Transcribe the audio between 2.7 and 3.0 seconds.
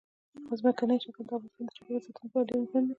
دي.